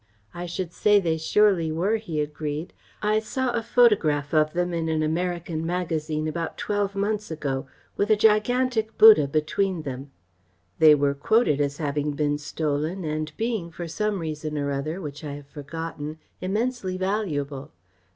[0.33, 2.73] "I should say they surely were," he agreed.
[3.03, 8.09] "I saw a photograph of them in an American magazine about twelve months ago, with
[8.09, 10.09] a gigantic Buddha between them.
[10.79, 15.23] They were quoted as having been stolen and being for some reason or other, which
[15.23, 17.69] I have forgotten, immensely valuable.